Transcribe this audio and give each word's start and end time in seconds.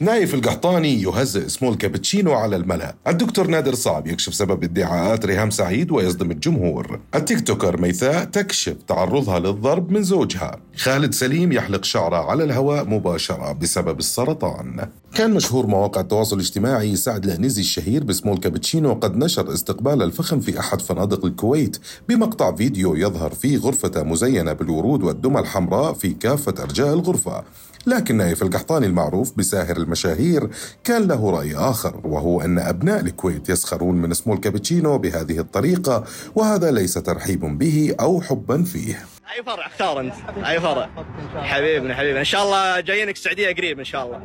نايف 0.00 0.34
القحطاني 0.34 1.02
يهزئ 1.02 1.48
سمول 1.48 1.74
كابتشينو 1.74 2.32
على 2.32 2.56
الملأ. 2.56 2.94
الدكتور 3.06 3.46
نادر 3.46 3.74
صعب 3.74 4.06
يكشف 4.06 4.34
سبب 4.34 4.64
ادعاءات 4.64 5.24
ريهام 5.24 5.50
سعيد 5.50 5.90
ويصدم 5.90 6.30
الجمهور. 6.30 7.00
ال 7.14 7.46
TikToker 7.46 7.80
ميثاء 7.80 8.24
تكشف 8.24 8.76
تعرضها 8.88 9.38
للضرب 9.38 9.90
من 9.90 10.02
زوجها. 10.02 10.56
خالد 10.76 11.14
سليم 11.14 11.52
يحلق 11.52 11.84
شعره 11.84 12.30
على 12.30 12.44
الهواء 12.44 12.84
مباشرة 12.84 13.52
بسبب 13.52 13.98
السرطان. 13.98 14.88
كان 15.14 15.34
مشهور 15.34 15.66
مواقع 15.66 16.00
التواصل 16.00 16.36
الاجتماعي 16.36 16.96
سعد 16.96 17.24
العنزي 17.24 17.60
الشهير 17.60 18.04
بسمول 18.04 18.38
كابتشينو 18.38 18.92
قد 18.92 19.16
نشر 19.16 19.52
استقبال 19.54 20.02
الفخم 20.02 20.40
في 20.40 20.60
أحد 20.60 20.80
فنادق 20.80 21.24
الكويت 21.24 21.76
بمقطع 22.08 22.54
فيديو 22.54 22.94
يظهر 22.94 23.30
فيه 23.30 23.58
غرفة 23.58 24.02
مزينة 24.02 24.52
بالورود 24.52 25.02
والدمى 25.02 25.40
الحمراء 25.40 25.92
في 25.92 26.10
كافة 26.10 26.54
أرجاء 26.62 26.94
الغرفة. 26.94 27.44
لكن 27.88 28.16
نايف 28.16 28.42
القحطاني 28.42 28.86
المعروف 28.86 29.32
بساهر 29.36 29.76
المشاهير 29.76 30.48
كان 30.84 31.08
له 31.08 31.30
رأي 31.30 31.54
آخر 31.54 32.00
وهو 32.04 32.40
أن 32.40 32.58
أبناء 32.58 33.00
الكويت 33.00 33.48
يسخرون 33.48 33.96
من 33.96 34.14
سمول 34.14 34.38
كابتشينو 34.38 34.98
بهذه 34.98 35.38
الطريقة 35.38 36.04
وهذا 36.34 36.70
ليس 36.70 36.94
ترحيب 36.94 37.58
به 37.58 37.94
أو 38.00 38.20
حبا 38.20 38.62
فيه. 38.62 38.94
أي 39.36 39.42
فرع؟ 39.42 39.66
اختار 39.66 40.00
أنت. 40.00 40.14
أي 40.46 40.60
فرع؟ 40.60 40.88
حبيبنا 41.36 41.94
حبيبنا. 41.94 42.20
إن 42.20 42.24
شاء 42.24 42.42
الله 42.44 42.80
جايينك 42.80 43.14
السعودية 43.14 43.52
قريب 43.52 43.78
إن 43.78 43.84
شاء 43.84 44.06
الله. 44.06 44.20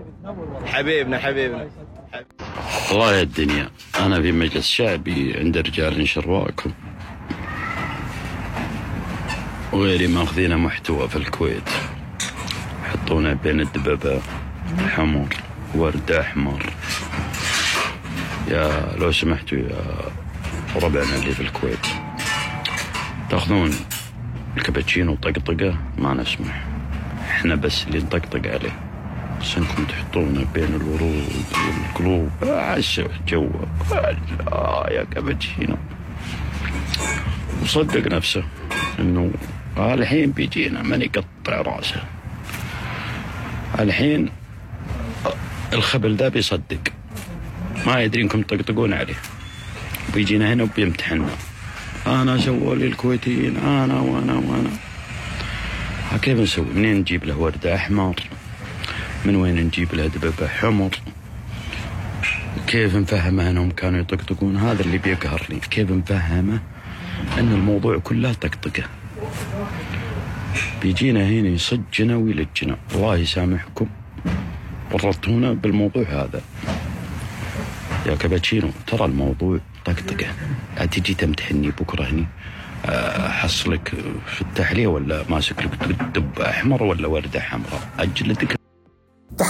حبيبنا 0.65 1.17
حبيبنا. 1.17 1.69
والله 2.91 3.15
يا 3.15 3.21
الدنيا. 3.21 3.69
أنا 3.99 4.21
في 4.21 4.31
مجلس 4.31 4.65
شعبي 4.65 5.33
عند 5.37 5.57
رجال 5.57 6.07
شرواكم. 6.07 6.71
وغيري 9.73 10.07
ماخذين 10.07 10.57
محتوى 10.57 11.09
في 11.09 11.15
الكويت. 11.15 11.69
يحطونه 12.93 13.33
بين 13.33 13.61
الدببة 13.61 14.21
حمر 14.95 15.27
ورد 15.75 16.11
أحمر. 16.11 16.63
يا 18.47 18.95
لو 18.97 19.11
سمحتوا 19.11 19.57
يا 19.57 19.81
ربعنا 20.75 21.15
اللي 21.15 21.31
في 21.31 21.41
الكويت. 21.41 21.87
تاخذون 23.29 23.71
الكابتشينو 24.57 25.15
طقطقة 25.15 25.77
ما 25.97 26.13
نسمح. 26.13 26.65
إحنا 27.29 27.55
بس 27.55 27.87
اللي 27.87 27.99
نطقطق 27.99 28.51
عليه. 28.51 28.79
بس 29.41 29.57
إنكم 29.57 29.85
تحطونه 29.85 30.45
بين 30.53 30.75
الورود 30.75 31.45
والقلوب. 31.55 32.29
عسى 32.43 33.07
جو 33.27 33.49
آه 34.47 34.87
يا 34.91 35.03
كابتشينو. 35.03 35.77
وصدق 37.63 38.07
نفسه 38.11 38.43
إنه 38.99 39.31
الحين 39.77 40.31
بيجينا 40.31 40.81
من 40.81 41.01
يقطع 41.01 41.61
رأسه. 41.61 42.03
الحين 43.79 44.29
الخبل 45.73 46.15
ذا 46.15 46.29
بيصدق. 46.29 46.79
ما 47.85 48.01
يدري 48.01 48.21
انكم 48.21 48.41
تطقطقون 48.41 48.93
عليه. 48.93 49.15
بيجينا 50.13 50.53
هنا 50.53 50.63
وبيمتحنا 50.63 51.25
أنا 52.07 52.37
سووا 52.37 52.75
لي 52.75 52.87
الكويتيين. 52.87 53.57
أنا 53.57 53.99
وأنا 53.99 54.33
وأنا. 54.33 54.69
كيف 56.21 56.39
نسوي؟ 56.39 56.65
منين 56.75 56.97
نجيب 56.97 57.25
له 57.25 57.37
وردة 57.37 57.75
أحمر؟ 57.75 58.15
من 59.25 59.35
وين 59.35 59.55
نجيب 59.55 59.93
له 59.93 60.07
دببة 60.07 60.47
حمر؟ 60.47 60.89
كيف 62.67 62.95
نفهمه 62.95 63.49
أنهم 63.49 63.71
كانوا 63.71 63.99
يطقطقون؟ 63.99 64.57
هذا 64.57 64.81
اللي 64.81 64.97
بيقهرني. 64.97 65.59
كيف 65.59 65.91
نفهمه 65.91 66.59
أن 67.37 67.53
الموضوع 67.53 67.97
كله 67.97 68.33
طقطقة؟ 68.33 68.83
بيجينا 70.81 71.27
هنا 71.27 71.49
يصجنا 71.49 72.15
ويلجنا. 72.15 72.77
الله 72.95 73.17
يسامحكم. 73.17 73.87
ورطونا 74.91 75.53
بالموضوع 75.53 76.03
هذا. 76.03 76.41
يا 78.05 78.15
كابتشينو 78.15 78.69
ترى 78.87 79.05
الموضوع 79.05 79.59
طقطقه 79.85 80.27
لا 80.77 80.85
تجي 80.85 81.13
تمتحني 81.13 81.69
بكرة 81.69 82.03
هني. 82.03 82.25
أحصلك 82.85 83.93
في 84.27 84.41
التحلية 84.41 84.87
ولا 84.87 85.25
ماسك 85.29 85.63
لك 85.63 85.97
دب 86.15 86.39
أحمر 86.39 86.83
ولا 86.83 87.07
وردة 87.07 87.39
حمراء؟ 87.39 87.89
أجلدك. 87.99 88.62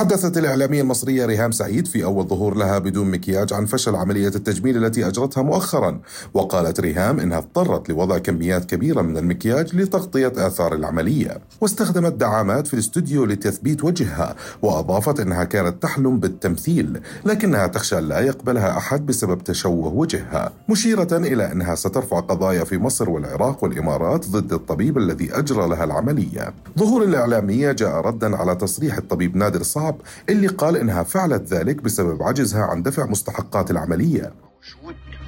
تحدثت 0.03 0.37
الإعلامية 0.37 0.81
المصرية 0.81 1.25
ريهام 1.25 1.51
سعيد 1.51 1.87
في 1.87 2.03
أول 2.03 2.27
ظهور 2.27 2.57
لها 2.57 2.79
بدون 2.79 3.11
مكياج 3.11 3.53
عن 3.53 3.65
فشل 3.65 3.95
عملية 3.95 4.27
التجميل 4.27 4.85
التي 4.85 5.07
أجرتها 5.07 5.43
مؤخرا. 5.43 5.99
وقالت 6.33 6.79
ريهام 6.79 7.19
إنها 7.19 7.37
اضطرت 7.37 7.89
لوضع 7.89 8.17
كميات 8.17 8.65
كبيرة 8.65 9.01
من 9.01 9.17
المكياج 9.17 9.75
لتغطية 9.75 10.33
آثار 10.37 10.75
العملية. 10.75 11.37
واستخدمت 11.61 12.13
دعامات 12.13 12.67
في 12.67 12.73
الاستوديو 12.73 13.25
لتثبيت 13.25 13.83
وجهها 13.83 14.35
وأضافت 14.61 15.19
إنها 15.19 15.43
كانت 15.43 15.83
تحلم 15.83 16.19
بالتمثيل 16.19 17.01
لكنها 17.25 17.67
تخشى 17.67 18.01
لا 18.01 18.19
يقبلها 18.19 18.77
أحد 18.77 19.05
بسبب 19.05 19.43
تشوه 19.43 19.93
وجهها. 19.93 20.51
مشيرة 20.69 21.17
إلى 21.17 21.51
أنها 21.51 21.75
سترفع 21.75 22.19
قضايا 22.19 22.63
في 22.63 22.77
مصر 22.77 23.09
والعراق 23.09 23.63
والإمارات 23.63 24.27
ضد 24.27 24.53
الطبيب 24.53 24.97
الذي 24.97 25.37
أجرى 25.37 25.69
لها 25.69 25.83
العملية. 25.83 26.53
ظهور 26.79 27.03
الإعلامية 27.03 27.71
جاء 27.71 28.01
ردا 28.01 28.35
على 28.35 28.55
تصريح 28.55 28.97
الطبيب 28.97 29.35
نادر 29.35 29.63
صعب 29.63 29.92
اللي 30.29 30.47
قال 30.47 30.77
إنها 30.77 31.03
فعلت 31.03 31.53
ذلك 31.53 31.75
بسبب 31.81 32.23
عجزها 32.23 32.61
عن 32.63 32.83
دفع 32.83 33.05
مستحقات 33.05 33.71
العملية. 33.71 34.33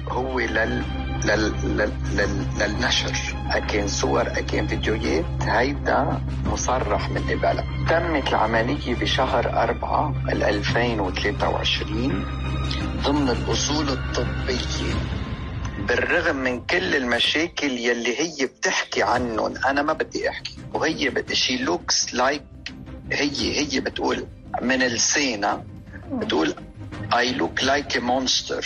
هو 0.08 0.40
لل... 0.40 0.82
لل... 1.24 1.52
لل... 1.64 1.92
لل... 2.16 2.46
للنشر. 2.60 3.36
أكين 3.50 3.88
صور 3.88 4.26
أكين 4.26 4.66
فيديوهات 4.66 5.24
هيدا 5.42 6.20
مصرح 6.46 7.10
من 7.10 7.22
قبلها 7.22 7.64
تمت 7.88 8.28
العملية 8.28 8.94
بشهر 8.94 9.62
أربعة 9.62 10.14
2023 10.28 12.24
ضمن 13.04 13.28
الأصول 13.30 13.88
الطبية. 13.88 14.94
بالرغم 15.88 16.36
من 16.36 16.60
كل 16.60 16.96
المشاكل 16.96 17.70
يلي 17.70 18.20
هي 18.20 18.46
بتحكي 18.46 19.02
عنهم 19.02 19.54
أنا 19.68 19.82
ما 19.82 19.92
بدي 19.92 20.28
أحكي. 20.28 20.56
وهي 20.74 21.24
she 21.32 21.56
looks 21.56 22.14
like 22.14 22.42
هي 23.12 23.60
هي 23.60 23.80
بتقول 23.80 24.26
من 24.62 24.78
لسانها 24.78 25.64
بتقول 26.12 26.54
I 27.12 27.38
look 27.40 27.62
like 27.64 27.96
a 27.96 28.00
monster. 28.00 28.64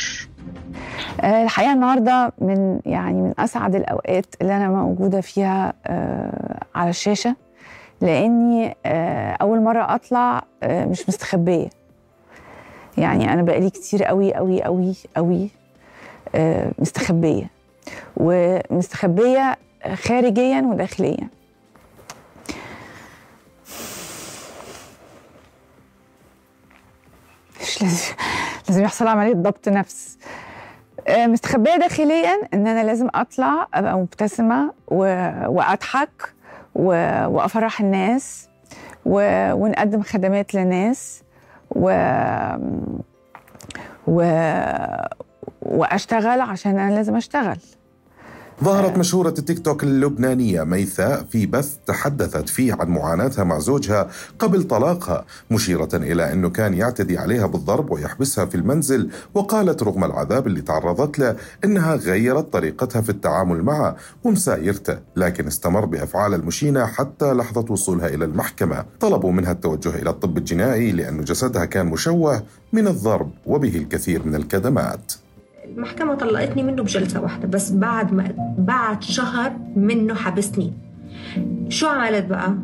آه، 1.21 1.43
الحقيقة 1.43 1.73
النهارده 1.73 2.33
من 2.39 2.81
يعني 2.87 3.23
من 3.23 3.35
أسعد 3.39 3.75
الأوقات 3.75 4.27
اللي 4.43 4.57
أنا 4.57 4.69
موجودة 4.69 5.21
فيها 5.21 5.73
آه، 5.87 6.61
على 6.75 6.91
الشاشة 6.91 7.37
لأني 8.01 8.77
آه، 8.87 9.33
أول 9.33 9.61
مرة 9.63 9.95
أطلع 9.95 10.43
آه، 10.63 10.85
مش 10.85 11.09
مستخبية. 11.09 11.69
يعني 12.99 13.33
أنا 13.33 13.43
بقالي 13.43 13.71
كتير 13.71 14.05
قوي 14.05 14.35
قوي 14.35 14.63
قوي 14.63 14.95
قوي 15.17 15.49
آه، 16.35 16.73
مستخبية. 16.79 17.51
ومستخبية 18.17 19.57
خارجيا 19.95 20.61
وداخليا. 20.61 21.29
لازم 27.83 28.15
لازم 28.69 28.83
يحصل 28.85 29.07
عملية 29.07 29.35
ضبط 29.35 29.69
نفس 29.69 30.19
آه، 31.09 31.27
مستخبية 31.27 31.77
داخليا 31.77 32.41
إن 32.55 32.67
أنا 32.67 32.85
لازم 32.85 33.09
أطلع 33.15 33.67
أبقى 33.75 33.99
مبتسمة. 33.99 34.73
وأضحك. 34.89 36.33
وأفرح 36.75 37.81
الناس. 37.81 38.49
ونقدم 39.07 40.03
خدمات 40.03 40.55
للناس 40.55 41.23
و... 41.71 41.91
و... 44.07 44.23
وأشتغل 45.63 46.41
عشان 46.41 46.79
أنا 46.79 46.95
لازم 46.95 47.17
أشتغل 47.17 47.59
ظهرت 48.65 48.99
مشهورة 48.99 49.35
التيك 49.39 49.59
توك 49.59 49.83
اللبنانية 49.83 50.65
ميثاء 50.65 51.25
في 51.31 51.47
بث 51.47 51.77
تحدثت 51.87 52.49
فيه 52.49 52.73
عن 52.81 52.89
معاناتها 52.89 53.45
مع 53.45 53.59
زوجها 53.59 54.09
قبل 54.39 54.63
طلاقها 54.63 55.25
مشيرة 55.51 55.89
إلى 55.95 56.33
أنه 56.33 56.51
كان 56.51 56.75
يعتدي 56.75 57.19
عليها 57.19 57.47
بالضرب 57.47 57.91
ويحبسها 57.91 58.45
في 58.45 58.55
المنزل 58.55 59.11
وقالت 59.35 59.83
رغم 59.83 60.05
العذاب 60.05 60.47
اللي 60.47 60.61
تعرضت 60.61 61.19
له 61.19 61.37
أنها 61.65 61.95
غيرت 61.95 62.53
طريقتها 62.53 63.01
في 63.03 63.11
التعامل 63.11 63.63
معه 63.63 63.97
ومسايرته 64.25 64.99
لكن 65.17 65.47
استمر 65.47 65.85
بأفعال 65.85 66.35
المشينة 66.35 66.87
حتى 66.87 67.33
لحظة 67.33 67.65
وصولها 67.73 68.09
إلى 68.09 68.25
المحكمة. 68.25 68.85
طلبوا 69.01 69.33
منها 69.33 69.53
التوجه 69.53 69.89
إلى 69.89 70.11
الطب 70.11 70.39
الجنائي 70.39 70.93
لأن 70.93 71.25
جسدها 71.25 71.65
كان 71.65 71.87
مشوه 71.87 72.43
من 72.73 72.89
الضرب 72.89 73.31
وبه 73.47 73.77
الكثير 73.77 74.27
من 74.27 74.35
الكدمات. 74.35 75.13
المحكمة 75.77 76.15
طلقتني 76.15 76.63
منه 76.63 76.83
بجلسة 76.83 77.21
واحدة 77.23 77.49
بس 77.49 77.73
بعد 77.73 78.13
ما 78.13 78.55
بعد 78.59 79.03
شهر 79.03 79.53
منه 79.77 80.15
حبسني. 80.15 80.73
شو 81.69 81.87
عملت 81.87 82.27
بقى؟ 82.27 82.55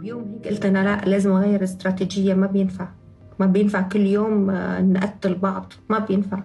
بيوم 0.00 0.40
هيك 0.44 0.48
قلت 0.48 0.66
أنا 0.66 0.84
لا 0.84 1.10
لازم 1.10 1.32
أغير 1.32 1.62
استراتيجية 1.64 2.34
ما 2.34 2.46
بينفع. 2.46 2.88
ما 3.38 3.46
بينفع 3.46 3.80
كل 3.82 4.00
يوم 4.00 4.50
آه، 4.50 4.80
نقتل 4.80 5.34
بعض 5.34 5.72
ما 5.90 5.98
بينفع. 5.98 6.42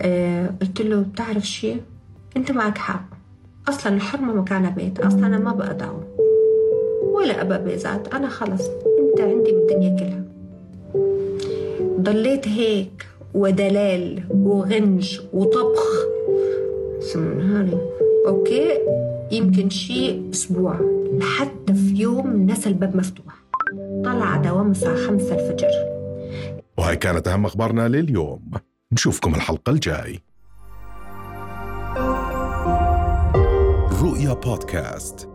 آه، 0.00 0.50
قلت 0.60 0.82
له 0.82 1.00
بتعرف 1.02 1.44
شيء 1.46 1.80
أنت 2.36 2.52
معك 2.52 2.78
حق. 2.78 3.04
أصلا 3.68 3.94
الحرمة 3.94 4.34
مكانها 4.34 4.70
بيت 4.70 5.00
أصلا 5.00 5.26
أنا 5.26 5.38
ما 5.38 5.52
بقدعه 5.52 6.04
ولا 7.14 7.42
ابا 7.42 7.56
بيزات 7.56 8.14
أنا 8.14 8.28
خلص. 8.28 8.62
أنت 8.98 9.20
عندي 9.20 9.52
بالدنيا 9.52 9.96
كلها. 9.98 10.24
ضليت 12.00 12.48
هيك. 12.48 13.06
ودلال 13.34 14.22
وغنج 14.30 15.20
وطبخ. 15.32 16.06
سمنهاني 17.00 17.78
أوكي؟ 18.26 18.78
يمكن 19.32 19.70
شيء 19.70 20.30
أسبوع. 20.32 20.80
لحتى 21.12 21.74
في 21.74 21.94
يوم 21.94 22.50
نسى 22.50 22.68
الباب 22.68 22.96
مفتوح. 22.96 23.34
طلع 24.04 24.36
دوام 24.36 24.70
الساعة 24.70 24.96
خمسة 24.96 25.34
الفجر. 25.34 25.68
وهاي 26.78 26.96
كانت 26.96 27.28
أهم 27.28 27.46
أخبارنا 27.46 27.88
لليوم. 27.88 28.50
نشوفكم 28.92 29.34
الحلقة 29.34 29.70
الجاي. 29.70 30.20
رؤيا 34.02 34.32
بودكاست. 34.32 35.33